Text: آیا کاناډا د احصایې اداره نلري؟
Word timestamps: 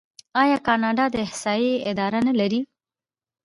آیا 0.41 0.57
کاناډا 0.67 1.05
د 1.11 1.15
احصایې 1.25 1.73
اداره 1.89 2.19
نلري؟ 2.27 2.61